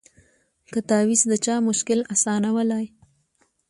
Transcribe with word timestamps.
که 0.73 0.79
تعویذ 0.89 1.21
د 1.31 1.33
چا 1.45 1.55
مشکل 1.67 1.99
آسانولای 2.13 2.85